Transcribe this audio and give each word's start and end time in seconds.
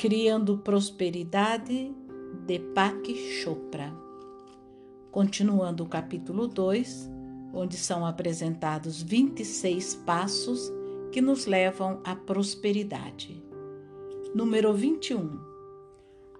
Criando 0.00 0.56
Prosperidade, 0.56 1.94
Deepak 2.46 3.14
Chopra. 3.42 3.92
Continuando 5.10 5.84
o 5.84 5.86
capítulo 5.86 6.48
2, 6.48 7.10
onde 7.52 7.76
são 7.76 8.06
apresentados 8.06 9.02
26 9.02 9.96
passos 9.96 10.72
que 11.12 11.20
nos 11.20 11.44
levam 11.44 12.00
à 12.02 12.16
prosperidade. 12.16 13.44
Número 14.34 14.72
21. 14.72 15.38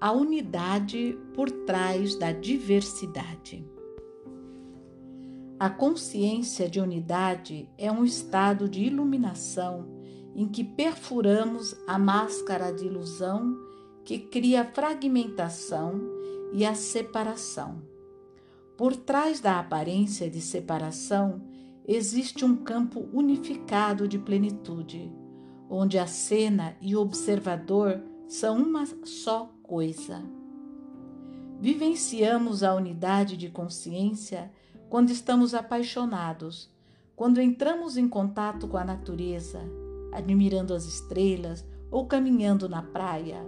A 0.00 0.10
unidade 0.10 1.18
por 1.34 1.50
trás 1.50 2.16
da 2.16 2.32
diversidade. 2.32 3.62
A 5.58 5.68
consciência 5.68 6.66
de 6.66 6.80
unidade 6.80 7.68
é 7.76 7.92
um 7.92 8.06
estado 8.06 8.66
de 8.70 8.84
iluminação 8.84 9.99
em 10.34 10.48
que 10.48 10.62
perfuramos 10.62 11.76
a 11.86 11.98
máscara 11.98 12.72
de 12.72 12.86
ilusão 12.86 13.56
que 14.04 14.18
cria 14.18 14.62
a 14.62 14.64
fragmentação 14.64 16.00
e 16.52 16.64
a 16.64 16.74
separação. 16.74 17.82
Por 18.76 18.96
trás 18.96 19.40
da 19.40 19.58
aparência 19.58 20.30
de 20.30 20.40
separação 20.40 21.42
existe 21.86 22.44
um 22.44 22.56
campo 22.56 23.08
unificado 23.12 24.08
de 24.08 24.18
plenitude, 24.18 25.12
onde 25.68 25.98
a 25.98 26.06
cena 26.06 26.76
e 26.80 26.96
o 26.96 27.00
observador 27.00 28.00
são 28.26 28.56
uma 28.56 28.86
só 29.04 29.52
coisa. 29.62 30.22
Vivenciamos 31.60 32.62
a 32.62 32.74
unidade 32.74 33.36
de 33.36 33.50
consciência 33.50 34.50
quando 34.88 35.10
estamos 35.10 35.54
apaixonados, 35.54 36.70
quando 37.14 37.40
entramos 37.40 37.98
em 37.98 38.08
contato 38.08 38.66
com 38.66 38.78
a 38.78 38.84
natureza 38.84 39.60
admirando 40.12 40.74
as 40.74 40.84
estrelas 40.84 41.64
ou 41.90 42.06
caminhando 42.06 42.68
na 42.68 42.82
praia, 42.82 43.44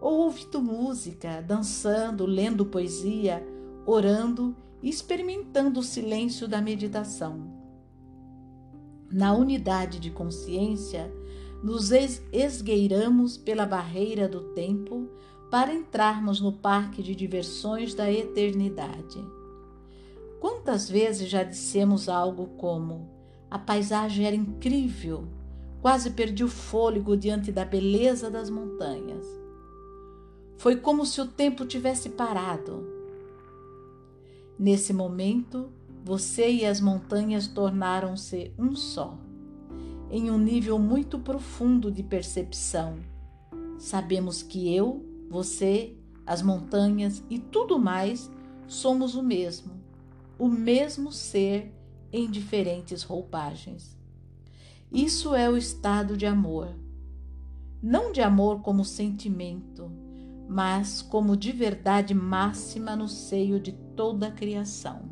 ou 0.00 0.20
ouvindo 0.20 0.62
música, 0.62 1.40
dançando, 1.40 2.26
lendo 2.26 2.66
poesia, 2.66 3.46
orando 3.86 4.54
e 4.82 4.88
experimentando 4.88 5.80
o 5.80 5.82
silêncio 5.82 6.46
da 6.46 6.60
meditação. 6.60 7.52
Na 9.10 9.32
unidade 9.32 9.98
de 9.98 10.10
consciência, 10.10 11.12
nos 11.62 11.90
esgueiramos 11.90 13.38
pela 13.38 13.64
barreira 13.64 14.28
do 14.28 14.52
tempo 14.52 15.08
para 15.50 15.72
entrarmos 15.72 16.40
no 16.40 16.52
parque 16.52 17.02
de 17.02 17.14
diversões 17.14 17.94
da 17.94 18.10
eternidade. 18.12 19.24
Quantas 20.40 20.90
vezes 20.90 21.30
já 21.30 21.42
dissemos 21.42 22.08
algo 22.08 22.48
como: 22.58 23.08
a 23.50 23.58
paisagem 23.58 24.26
era 24.26 24.36
incrível, 24.36 25.28
Quase 25.84 26.12
perdi 26.12 26.42
o 26.42 26.48
fôlego 26.48 27.14
diante 27.14 27.52
da 27.52 27.62
beleza 27.62 28.30
das 28.30 28.48
montanhas. 28.48 29.26
Foi 30.56 30.76
como 30.76 31.04
se 31.04 31.20
o 31.20 31.26
tempo 31.26 31.66
tivesse 31.66 32.08
parado. 32.08 32.88
Nesse 34.58 34.94
momento, 34.94 35.70
você 36.02 36.50
e 36.50 36.64
as 36.64 36.80
montanhas 36.80 37.46
tornaram-se 37.46 38.50
um 38.58 38.74
só, 38.74 39.18
em 40.10 40.30
um 40.30 40.38
nível 40.38 40.78
muito 40.78 41.18
profundo 41.18 41.90
de 41.90 42.02
percepção. 42.02 42.96
Sabemos 43.78 44.42
que 44.42 44.74
eu, 44.74 45.04
você, 45.28 45.98
as 46.24 46.40
montanhas 46.40 47.22
e 47.28 47.38
tudo 47.38 47.78
mais 47.78 48.30
somos 48.66 49.14
o 49.14 49.22
mesmo, 49.22 49.74
o 50.38 50.48
mesmo 50.48 51.12
ser 51.12 51.70
em 52.10 52.30
diferentes 52.30 53.02
roupagens. 53.02 54.02
Isso 54.94 55.34
é 55.34 55.50
o 55.50 55.56
estado 55.56 56.16
de 56.16 56.24
amor. 56.24 56.72
Não 57.82 58.12
de 58.12 58.20
amor 58.20 58.60
como 58.62 58.84
sentimento, 58.84 59.90
mas 60.48 61.02
como 61.02 61.36
de 61.36 61.50
verdade 61.50 62.14
máxima 62.14 62.94
no 62.94 63.08
seio 63.08 63.58
de 63.58 63.72
toda 63.72 64.28
a 64.28 64.30
criação. 64.30 65.10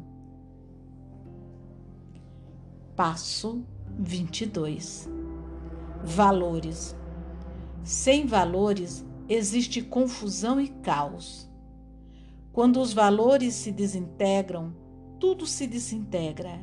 Passo 2.95 3.67
22 3.99 5.11
Valores. 6.05 6.97
Sem 7.83 8.25
valores 8.25 9.05
existe 9.29 9.83
confusão 9.83 10.61
e 10.61 10.69
caos. 10.69 11.51
Quando 12.53 12.81
os 12.81 12.93
valores 12.93 13.55
se 13.55 13.73
desintegram, 13.73 14.73
tudo 15.19 15.45
se 15.45 15.67
desintegra. 15.67 16.61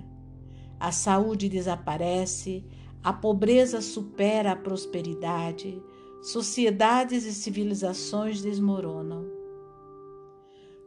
A 0.79 0.93
saúde 0.93 1.49
desaparece, 1.49 2.65
a 3.03 3.13
pobreza 3.13 3.81
supera 3.81 4.51
a 4.51 4.55
prosperidade, 4.55 5.81
sociedades 6.21 7.25
e 7.25 7.33
civilizações 7.33 8.41
desmoronam. 8.41 9.25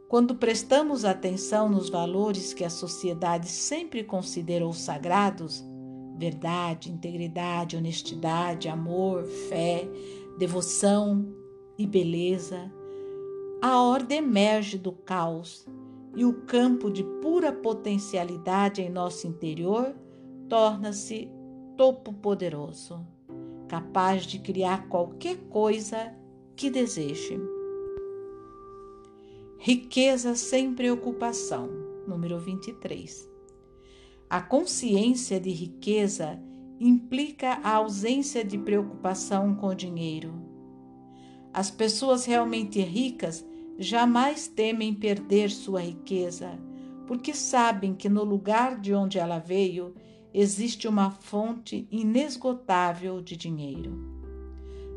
Quando 0.07 0.35
prestamos 0.35 1.05
atenção 1.05 1.67
nos 1.67 1.89
valores 1.89 2.53
que 2.53 2.63
a 2.63 2.69
sociedade 2.69 3.47
sempre 3.47 4.03
considerou 4.03 4.73
sagrados 4.73 5.63
verdade, 6.15 6.91
integridade, 6.91 7.75
honestidade, 7.75 8.69
amor, 8.69 9.23
fé, 9.25 9.89
devoção 10.37 11.33
e 11.77 11.87
beleza 11.87 12.71
a 13.63 13.81
ordem 13.81 14.17
emerge 14.17 14.77
do 14.77 14.91
caos 14.91 15.65
e 16.17 16.25
o 16.25 16.41
campo 16.41 16.91
de 16.91 17.01
pura 17.21 17.49
potencialidade 17.53 18.81
em 18.81 18.89
nosso 18.89 19.25
interior 19.25 19.95
torna-se 20.49 21.31
topo 21.75 22.13
poderoso, 22.13 23.05
capaz 23.67 24.25
de 24.25 24.39
criar 24.39 24.87
qualquer 24.87 25.37
coisa 25.49 26.13
que 26.55 26.69
deseje. 26.69 27.39
Riqueza 29.57 30.35
sem 30.35 30.73
preocupação, 30.73 31.69
número 32.07 32.39
23. 32.39 33.29
A 34.29 34.41
consciência 34.41 35.39
de 35.39 35.49
riqueza 35.49 36.39
implica 36.79 37.59
a 37.63 37.75
ausência 37.75 38.43
de 38.43 38.57
preocupação 38.57 39.55
com 39.55 39.67
o 39.67 39.75
dinheiro. 39.75 40.33
As 41.53 41.71
pessoas 41.71 42.25
realmente 42.25 42.81
ricas 42.81 43.45
jamais 43.77 44.47
temem 44.47 44.93
perder 44.93 45.49
sua 45.49 45.81
riqueza, 45.81 46.59
porque 47.07 47.33
sabem 47.33 47.95
que 47.95 48.09
no 48.09 48.23
lugar 48.23 48.79
de 48.79 48.93
onde 48.93 49.17
ela 49.17 49.39
veio 49.39 49.95
existe 50.33 50.87
uma 50.87 51.11
fonte 51.11 51.87
inesgotável 51.91 53.21
de 53.21 53.37
dinheiro. 53.37 53.93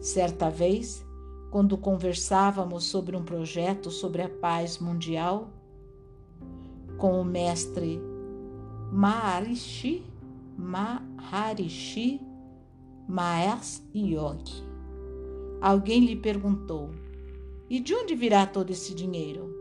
Certa 0.01 0.49
vez, 0.49 1.05
quando 1.51 1.77
conversávamos 1.77 2.85
sobre 2.85 3.17
um 3.17 3.23
projeto 3.23 3.91
sobre 3.91 4.23
a 4.23 4.29
paz 4.29 4.79
mundial 4.79 5.51
com 6.97 7.21
o 7.21 7.25
mestre 7.25 8.01
Maharishi, 8.93 10.03
Maharishi 10.57 12.21
Mahesh 13.09 13.83
Yogi, 13.95 14.65
alguém 15.61 16.05
lhe 16.05 16.17
perguntou: 16.17 16.91
E 17.69 17.79
de 17.79 17.95
onde 17.95 18.15
virá 18.15 18.47
todo 18.47 18.71
esse 18.71 18.95
dinheiro? 18.95 19.55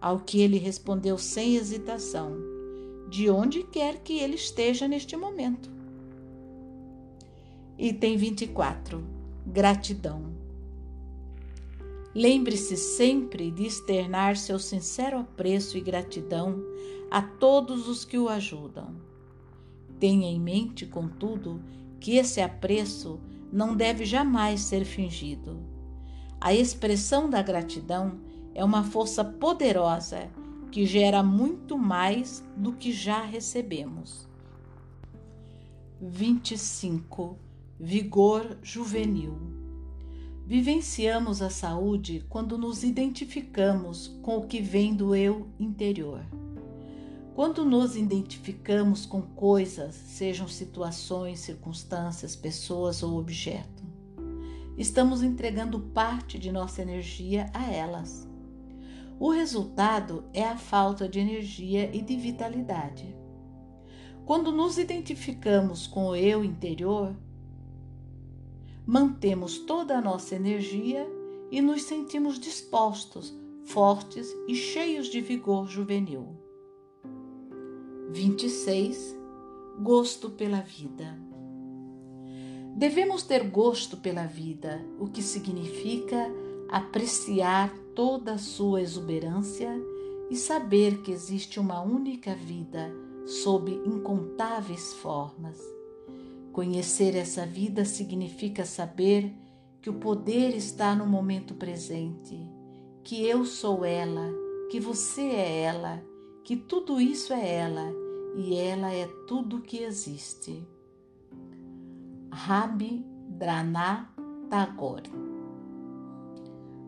Ao 0.00 0.18
que 0.18 0.40
ele 0.40 0.56
respondeu 0.56 1.18
sem 1.18 1.56
hesitação: 1.56 2.36
de 3.08 3.30
onde 3.30 3.62
quer 3.62 3.98
que 4.00 4.18
ele 4.18 4.34
esteja 4.34 4.88
neste 4.88 5.16
momento. 5.16 5.70
Item 7.78 8.16
24. 8.16 9.04
Gratidão. 9.46 10.34
Lembre-se 12.14 12.76
sempre 12.76 13.50
de 13.50 13.66
externar 13.66 14.36
seu 14.36 14.58
sincero 14.58 15.18
apreço 15.18 15.76
e 15.76 15.80
gratidão 15.82 16.64
a 17.10 17.20
todos 17.20 17.86
os 17.88 18.04
que 18.04 18.18
o 18.18 18.28
ajudam. 18.28 18.96
Tenha 20.00 20.26
em 20.26 20.40
mente, 20.40 20.86
contudo, 20.86 21.62
que 22.00 22.16
esse 22.16 22.40
apreço 22.40 23.20
não 23.52 23.76
deve 23.76 24.04
jamais 24.04 24.60
ser 24.62 24.84
fingido. 24.84 25.58
A 26.40 26.54
expressão 26.54 27.28
da 27.28 27.42
gratidão 27.42 28.18
é 28.54 28.64
uma 28.64 28.82
força 28.82 29.24
poderosa 29.24 30.30
que 30.76 30.84
gera 30.84 31.22
muito 31.22 31.78
mais 31.78 32.44
do 32.54 32.70
que 32.70 32.92
já 32.92 33.22
recebemos. 33.22 34.28
25. 35.98 37.38
Vigor 37.80 38.58
juvenil. 38.62 39.38
Vivenciamos 40.44 41.40
a 41.40 41.48
saúde 41.48 42.26
quando 42.28 42.58
nos 42.58 42.84
identificamos 42.84 44.18
com 44.20 44.36
o 44.36 44.46
que 44.46 44.60
vem 44.60 44.94
do 44.94 45.16
eu 45.16 45.48
interior. 45.58 46.20
Quando 47.34 47.64
nos 47.64 47.96
identificamos 47.96 49.06
com 49.06 49.22
coisas, 49.22 49.94
sejam 49.94 50.46
situações, 50.46 51.40
circunstâncias, 51.40 52.36
pessoas 52.36 53.02
ou 53.02 53.18
objeto, 53.18 53.82
estamos 54.76 55.22
entregando 55.22 55.80
parte 55.80 56.38
de 56.38 56.52
nossa 56.52 56.82
energia 56.82 57.50
a 57.54 57.64
elas. 57.72 58.25
O 59.18 59.30
resultado 59.30 60.24
é 60.34 60.44
a 60.44 60.58
falta 60.58 61.08
de 61.08 61.18
energia 61.18 61.90
e 61.94 62.02
de 62.02 62.16
vitalidade. 62.16 63.16
Quando 64.26 64.52
nos 64.52 64.76
identificamos 64.76 65.86
com 65.86 66.08
o 66.08 66.16
eu 66.16 66.44
interior, 66.44 67.16
mantemos 68.84 69.58
toda 69.58 69.96
a 69.96 70.00
nossa 70.00 70.34
energia 70.34 71.08
e 71.50 71.62
nos 71.62 71.82
sentimos 71.82 72.38
dispostos, 72.38 73.34
fortes 73.64 74.28
e 74.46 74.54
cheios 74.54 75.06
de 75.06 75.20
vigor 75.20 75.66
juvenil. 75.66 76.36
26. 78.10 79.16
Gosto 79.80 80.30
pela 80.30 80.60
vida. 80.60 81.18
Devemos 82.76 83.22
ter 83.22 83.48
gosto 83.48 83.96
pela 83.96 84.26
vida, 84.26 84.84
o 84.98 85.06
que 85.06 85.22
significa 85.22 86.30
apreciar 86.68 87.72
toda 87.96 88.34
a 88.34 88.38
sua 88.38 88.82
exuberância 88.82 89.72
e 90.30 90.36
saber 90.36 90.98
que 90.98 91.10
existe 91.10 91.58
uma 91.58 91.80
única 91.80 92.34
vida 92.34 92.92
sob 93.24 93.72
incontáveis 93.72 94.92
formas. 94.92 95.58
Conhecer 96.52 97.16
essa 97.16 97.46
vida 97.46 97.86
significa 97.86 98.66
saber 98.66 99.34
que 99.80 99.88
o 99.88 99.94
poder 99.94 100.54
está 100.54 100.94
no 100.94 101.06
momento 101.06 101.54
presente, 101.54 102.38
que 103.02 103.26
eu 103.26 103.44
sou 103.46 103.84
ela, 103.84 104.30
que 104.70 104.78
você 104.78 105.22
é 105.22 105.62
ela, 105.62 106.04
que 106.44 106.54
tudo 106.54 107.00
isso 107.00 107.32
é 107.32 107.54
ela 107.54 107.92
e 108.36 108.54
ela 108.56 108.92
é 108.92 109.06
tudo 109.26 109.62
que 109.62 109.78
existe. 109.78 110.62
Rabi 112.30 113.04
Drana 113.28 114.12
Tagore 114.50 115.35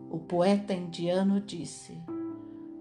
O 0.09 0.17
poeta 0.17 0.73
indiano 0.73 1.39
disse: 1.39 2.01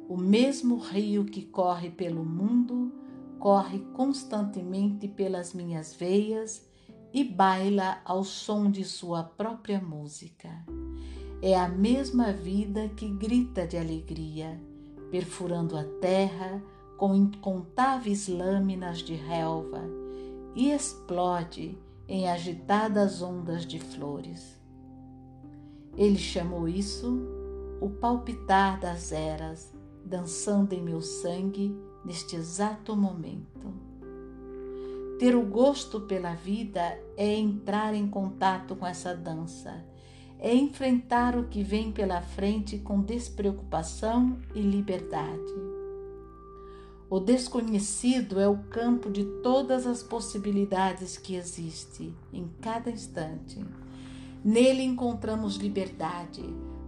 O 0.09 0.17
mesmo 0.17 0.79
rio 0.79 1.27
que 1.27 1.43
corre 1.43 1.91
pelo 1.91 2.25
mundo 2.25 2.91
corre 3.39 3.81
constantemente 3.93 5.07
pelas 5.07 5.53
minhas 5.53 5.95
veias 5.95 6.67
e 7.13 7.23
baila 7.23 7.99
ao 8.05 8.25
som 8.25 8.71
de 8.71 8.83
sua 8.83 9.23
própria 9.23 9.81
música. 9.81 10.49
É 11.43 11.55
a 11.55 11.69
mesma 11.69 12.33
vida 12.33 12.89
que 12.89 13.09
grita 13.09 13.67
de 13.67 13.77
alegria, 13.77 14.61
perfurando 15.11 15.77
a 15.77 15.85
terra 16.01 16.63
com 16.97 17.15
incontáveis 17.15 18.27
lâminas 18.27 18.99
de 18.99 19.15
relva 19.15 19.83
e 20.55 20.71
explode 20.71 21.79
em 22.09 22.29
agitadas 22.29 23.23
ondas 23.23 23.65
de 23.67 23.79
flores. 23.79 24.58
Ele 25.99 26.17
chamou 26.17 26.69
isso 26.69 27.21
o 27.81 27.91
palpitar 27.91 28.79
das 28.79 29.11
eras, 29.11 29.75
dançando 30.05 30.73
em 30.73 30.81
meu 30.81 31.03
sangue 31.03 31.77
neste 32.05 32.37
exato 32.37 32.97
momento. 32.97 33.75
Ter 35.19 35.35
o 35.35 35.43
gosto 35.43 36.03
pela 36.03 36.35
vida 36.35 36.97
é 37.17 37.35
entrar 37.35 37.95
em 37.95 38.07
contato 38.07 38.77
com 38.77 38.87
essa 38.87 39.13
dança, 39.13 39.85
é 40.39 40.55
enfrentar 40.55 41.37
o 41.37 41.49
que 41.49 41.65
vem 41.65 41.91
pela 41.91 42.23
frente 42.23 42.79
com 42.79 43.03
despreocupação 43.03 44.39
e 44.55 44.61
liberdade. 44.61 45.53
O 47.11 47.19
desconhecido 47.19 48.39
é 48.39 48.47
o 48.47 48.59
campo 48.71 49.11
de 49.11 49.25
todas 49.43 49.85
as 49.85 50.01
possibilidades 50.01 51.17
que 51.17 51.35
existe 51.35 52.15
em 52.33 52.49
cada 52.61 52.89
instante. 52.89 53.59
Nele 54.45 54.83
encontramos 54.83 55.57
liberdade, 55.57 56.43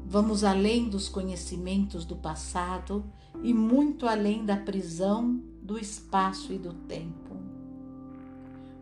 vamos 0.06 0.44
além 0.44 0.88
dos 0.88 1.08
conhecimentos 1.08 2.04
do 2.04 2.16
passado 2.16 3.04
e 3.42 3.52
muito 3.52 4.06
além 4.06 4.44
da 4.44 4.56
prisão 4.56 5.40
do 5.62 5.78
espaço 5.78 6.52
e 6.52 6.58
do 6.58 6.72
tempo. 6.72 7.36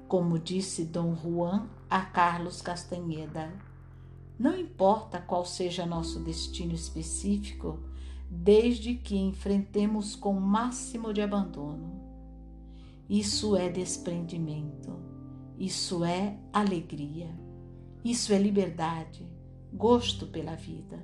Como 0.07 0.39
disse 0.39 0.85
Dom 0.85 1.17
Juan 1.17 1.67
a 1.89 2.01
Carlos 2.01 2.61
Castanheda, 2.61 3.53
não 4.39 4.59
importa 4.59 5.19
qual 5.19 5.45
seja 5.45 5.85
nosso 5.85 6.21
destino 6.21 6.73
específico, 6.73 7.81
desde 8.31 8.95
que 8.95 9.17
enfrentemos 9.17 10.15
com 10.15 10.37
o 10.37 10.41
máximo 10.41 11.13
de 11.13 11.21
abandono. 11.21 12.01
Isso 13.09 13.57
é 13.57 13.69
desprendimento, 13.69 14.95
isso 15.59 16.05
é 16.05 16.39
alegria, 16.53 17.35
isso 18.11 18.33
é 18.33 18.39
liberdade, 18.39 19.27
gosto 19.71 20.27
pela 20.27 20.55
vida. 20.55 20.99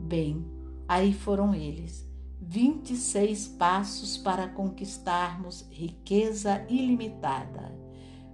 Bem, 0.00 0.42
aí 0.88 1.12
foram 1.12 1.54
eles, 1.54 2.08
26 2.40 3.48
passos 3.48 4.16
para 4.16 4.48
conquistarmos 4.48 5.66
riqueza 5.70 6.64
ilimitada, 6.70 7.76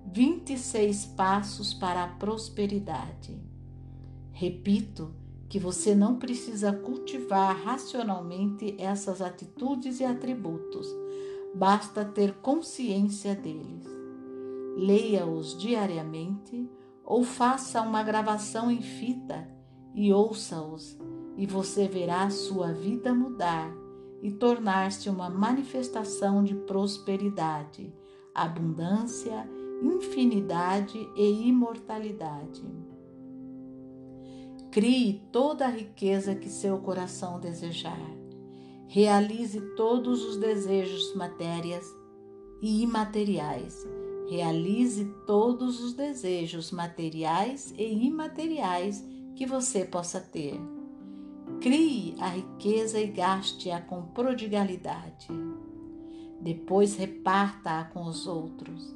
26 0.07 1.07
passos 1.17 1.75
para 1.75 2.05
a 2.05 2.09
prosperidade. 2.09 3.37
Repito 4.31 5.13
que 5.49 5.59
você 5.59 5.97
não 5.97 6.19
precisa 6.21 6.73
cultivar 6.73 7.57
racionalmente 7.65 8.77
essas 8.79 9.21
atitudes 9.21 9.99
e 9.99 10.05
atributos, 10.05 10.87
basta 11.55 12.05
ter 12.05 12.35
consciência 12.35 13.35
deles. 13.35 13.85
Leia-os 14.77 15.59
diariamente 15.59 16.71
ou 17.05 17.25
faça 17.25 17.81
uma 17.83 18.03
gravação 18.03 18.71
em 18.71 18.81
fita 18.81 19.49
e 19.95 20.13
ouça-os, 20.13 20.99
e 21.37 21.47
você 21.47 21.89
verá 21.89 22.29
sua 22.31 22.73
vida 22.73 23.13
mudar 23.15 23.73
e 24.23 24.31
tornar-se 24.31 25.11
uma 25.11 25.29
manifestação 25.29 26.45
de 26.45 26.55
prosperidade, 26.55 27.93
abundância, 28.35 29.49
infinidade 29.83 30.99
e 31.17 31.49
imortalidade. 31.49 32.65
Crie 34.71 35.29
toda 35.31 35.67
a 35.67 35.71
riqueza 35.71 36.35
que 36.35 36.49
seu 36.49 36.79
coração 36.79 37.39
desejar. 37.39 38.01
Realize 38.87 39.61
todos 39.75 40.25
os 40.25 40.37
desejos 40.37 41.15
matérias 41.15 41.85
e 42.63 42.83
imateriais. 42.83 43.87
Realize 44.29 45.05
todos 45.27 45.83
os 45.83 45.93
desejos 45.93 46.71
materiais 46.71 47.75
e 47.77 48.07
imateriais 48.07 49.05
que 49.35 49.47
você 49.47 49.85
possa 49.85 50.21
ter. 50.21 50.61
Crie 51.61 52.15
a 52.19 52.29
riqueza 52.29 53.01
e 53.01 53.07
gaste-a 53.07 53.81
com 53.81 54.03
prodigalidade. 54.03 55.29
Depois 56.41 56.97
reparta-a 56.97 57.85
com 57.85 58.05
os 58.05 58.27
outros. 58.27 58.95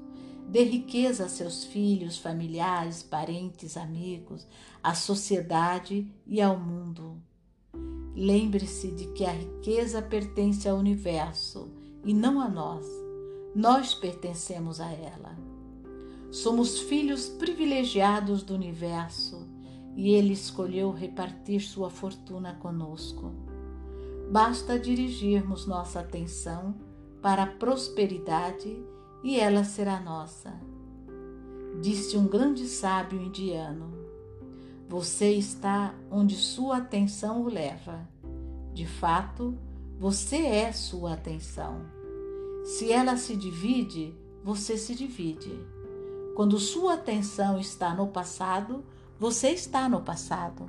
Dê 0.49 0.63
riqueza 0.63 1.25
a 1.25 1.29
seus 1.29 1.65
filhos, 1.65 2.19
familiares, 2.19 3.03
parentes, 3.03 3.77
amigos, 3.77 4.47
à 4.83 4.95
sociedade 4.95 6.11
e 6.27 6.41
ao 6.41 6.59
mundo. 6.59 7.21
Lembre-se 8.15 8.93
de 8.93 9.09
que 9.09 9.25
a 9.25 9.33
riqueza 9.33 10.01
pertence 10.01 10.69
ao 10.69 10.79
universo 10.79 11.71
e 12.05 12.15
não 12.15 12.41
a 12.41 12.49
nós. 12.49 12.87
Nós 13.57 13.95
pertencemos 13.95 14.83
a 14.83 14.93
ela. 14.93 15.35
Somos 16.31 16.79
filhos 16.79 17.27
privilegiados 17.27 18.43
do 18.43 18.53
universo 18.53 19.49
e 19.97 20.11
ele 20.11 20.35
escolheu 20.35 20.93
repartir 20.93 21.63
sua 21.63 21.89
fortuna 21.89 22.53
conosco. 22.57 23.33
Basta 24.31 24.79
dirigirmos 24.79 25.67
nossa 25.67 26.01
atenção 26.01 26.75
para 27.23 27.45
a 27.45 27.47
prosperidade 27.47 28.77
e 29.25 29.41
ela 29.41 29.65
será 29.65 30.01
nossa. 30.01 30.53
Disse 31.81 32.15
um 32.15 32.27
grande 32.27 32.67
sábio 32.67 33.23
indiano: 33.23 33.91
Você 34.87 35.33
está 35.33 35.95
onde 36.11 36.37
sua 36.37 36.77
atenção 36.77 37.41
o 37.41 37.49
leva. 37.49 38.07
De 38.75 38.87
fato, 38.87 39.57
você 39.99 40.37
é 40.45 40.73
sua 40.73 41.15
atenção. 41.15 41.96
Se 42.67 42.91
ela 42.91 43.17
se 43.17 43.37
divide, 43.37 44.13
você 44.43 44.77
se 44.77 44.93
divide. 44.93 45.57
Quando 46.35 46.59
sua 46.59 46.95
atenção 46.95 47.61
está 47.61 47.95
no 47.95 48.09
passado, 48.09 48.85
você 49.21 49.51
está 49.51 49.89
no 49.89 50.01
passado, 50.01 50.67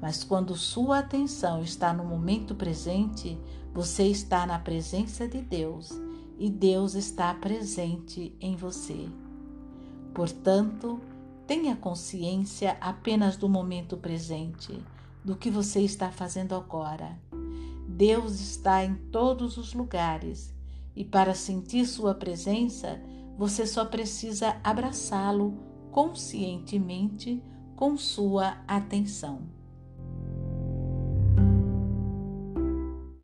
mas 0.00 0.24
quando 0.24 0.56
sua 0.56 1.00
atenção 1.00 1.62
está 1.62 1.92
no 1.92 2.02
momento 2.02 2.54
presente, 2.54 3.38
você 3.74 4.04
está 4.04 4.46
na 4.46 4.58
presença 4.58 5.28
de 5.28 5.42
Deus 5.42 5.92
e 6.38 6.48
Deus 6.48 6.94
está 6.94 7.34
presente 7.34 8.34
em 8.40 8.56
você. 8.56 9.06
Portanto, 10.14 10.98
tenha 11.46 11.76
consciência 11.76 12.78
apenas 12.80 13.36
do 13.36 13.50
momento 13.50 13.98
presente, 13.98 14.82
do 15.22 15.36
que 15.36 15.50
você 15.50 15.82
está 15.82 16.10
fazendo 16.10 16.54
agora. 16.54 17.20
Deus 17.86 18.40
está 18.40 18.82
em 18.82 18.94
todos 18.94 19.58
os 19.58 19.74
lugares 19.74 20.56
e 20.98 21.04
para 21.04 21.32
sentir 21.32 21.86
sua 21.86 22.12
presença, 22.12 23.00
você 23.38 23.64
só 23.64 23.84
precisa 23.84 24.56
abraçá-lo 24.64 25.56
conscientemente 25.92 27.40
com 27.76 27.96
sua 27.96 28.58
atenção. 28.66 29.57